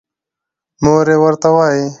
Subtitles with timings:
[0.83, 1.85] مور يې ورته وايې